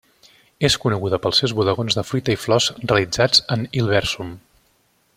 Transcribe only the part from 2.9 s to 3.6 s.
realitzats